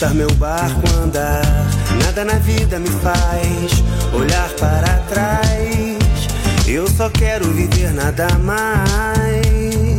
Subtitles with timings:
[0.00, 1.42] Deixar meu barco andar.
[2.02, 5.98] Nada na vida me faz olhar para trás.
[6.66, 9.98] Eu só quero viver nada mais.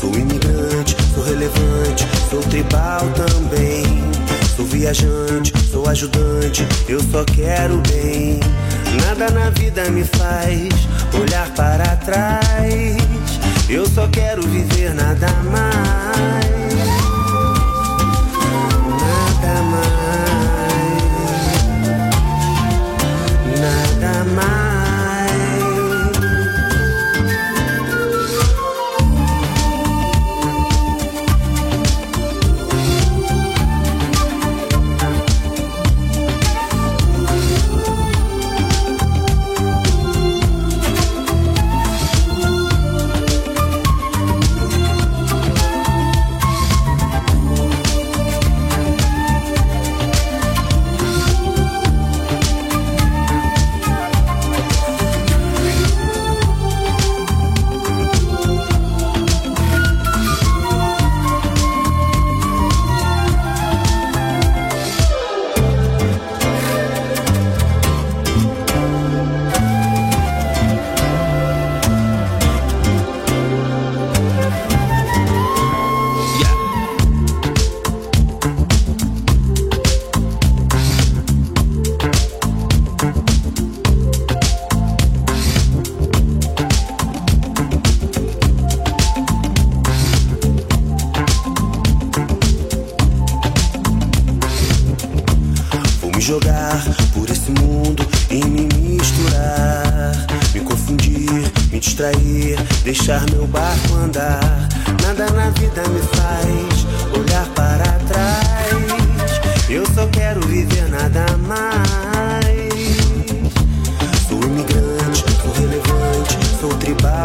[0.00, 3.82] Sou imigrante, sou relevante, sou tribal também.
[4.54, 8.38] Sou viajante, sou ajudante, eu só quero bem.
[9.04, 10.68] Nada na vida me faz
[11.20, 12.96] olhar para trás.
[13.68, 16.59] Eu só quero viver nada mais.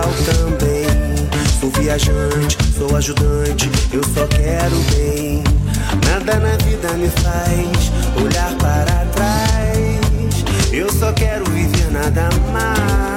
[0.02, 0.86] Também.
[1.60, 5.44] Sou viajante, sou ajudante, eu só quero bem.
[6.08, 10.44] Nada na vida me faz olhar para trás.
[10.72, 13.15] Eu só quero viver nada mais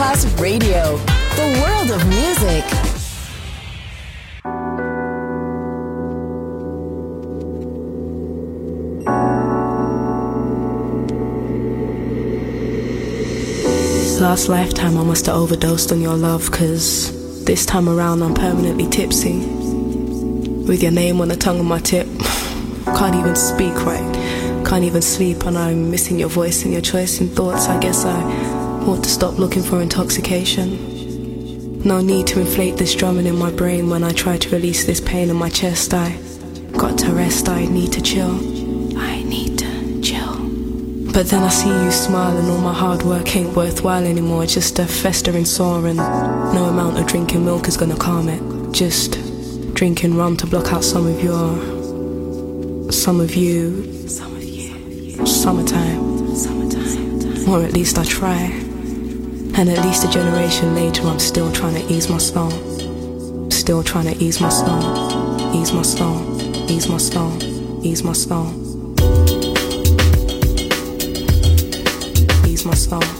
[0.00, 0.96] Masterclass Radio,
[1.36, 2.64] the world of music.
[14.22, 18.88] Last lifetime, I must have overdosed on your love, cause this time around, I'm permanently
[18.88, 19.40] tipsy.
[20.66, 22.06] With your name on the tongue of my tip.
[22.96, 24.64] Can't even speak right.
[24.66, 27.68] Can't even sleep, and I'm missing your voice and your choice and thoughts.
[27.68, 28.59] I guess I
[28.90, 31.80] ought to stop looking for intoxication.
[31.84, 35.00] No need to inflate this drumming in my brain when I try to release this
[35.00, 35.94] pain in my chest.
[35.94, 36.18] I
[36.72, 38.34] got to rest, I need to chill.
[38.98, 40.34] I need to chill.
[41.12, 44.46] But then I see you smile and all my hard work ain't worthwhile anymore.
[44.46, 48.72] Just a festering sore and no amount of drinking milk is gonna calm it.
[48.72, 49.12] Just
[49.74, 56.34] drinking rum to block out some of your, some of you, some of you, summertime,
[56.34, 58.66] summertime, or at least I try.
[59.56, 62.50] And at least a generation later, I'm still trying to ease my soul.
[63.50, 67.42] Still trying to ease my soul, ease my soul, ease my soul,
[67.84, 68.46] ease my soul.
[72.46, 73.19] Ease my soul.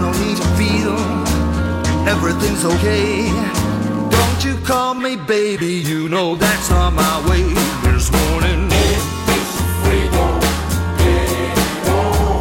[0.00, 0.96] no need to feel
[2.08, 3.28] everything's okay.
[4.10, 7.44] Don't you call me baby, you know that's not my way.
[7.82, 8.68] There's warning.
[9.84, 10.40] Freedom.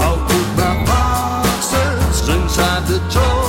[0.05, 3.48] I'll put my boxes inside the door.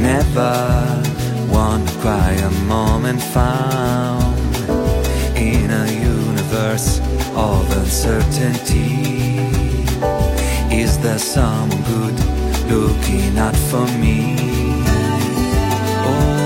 [0.00, 0.54] never
[1.52, 4.38] one to cry a moment found
[5.36, 7.00] in a universe
[7.34, 9.38] of uncertainty.
[10.70, 12.16] Is there someone good
[12.70, 14.36] looking out for me?
[16.08, 16.39] Oh,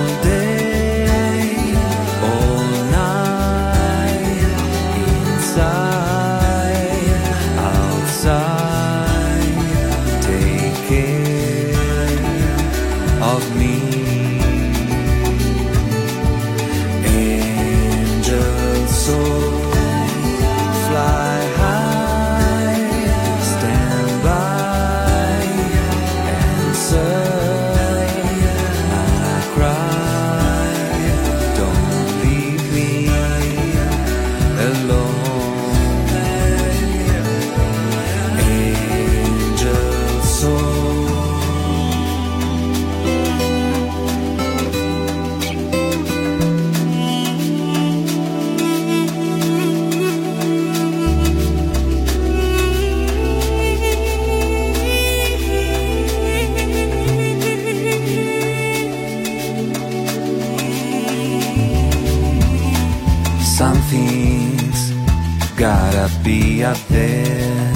[66.62, 67.74] up there.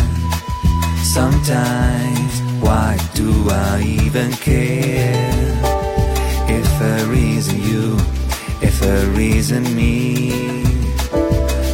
[1.02, 5.32] Sometimes, why do I even care?
[6.48, 7.96] If a reason you,
[8.60, 10.32] if a reason me,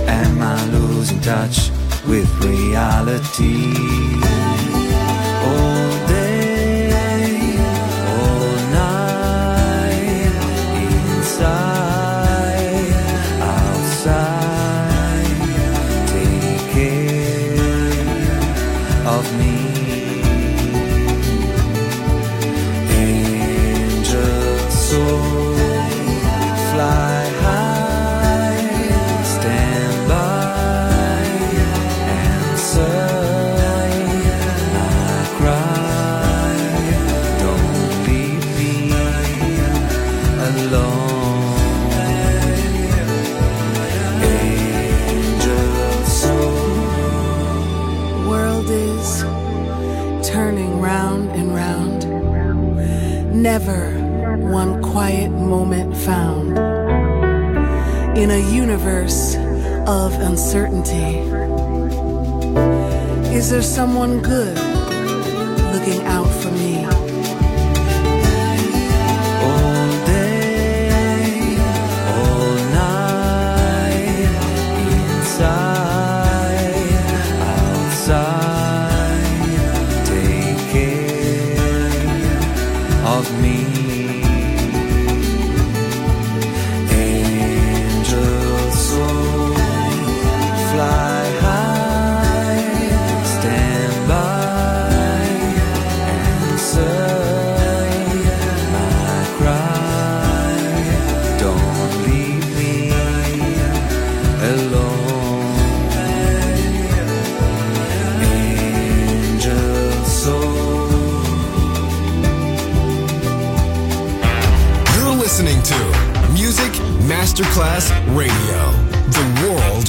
[0.07, 1.71] am I losing touch
[2.07, 4.34] with reality?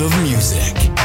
[0.02, 1.05] of music.